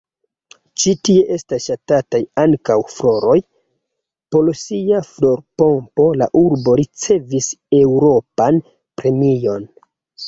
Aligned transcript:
Ĉi 0.83 0.91
tie 1.07 1.25
estas 1.35 1.65
ŝatataj 1.71 2.21
ankaŭ 2.43 2.77
floroj: 2.93 3.35
por 4.37 4.49
sia 4.61 5.03
florpompo 5.11 6.07
la 6.23 6.29
urbo 6.45 6.75
ricevis 6.83 7.51
Eŭropan 7.85 8.63
Premion. 9.03 9.71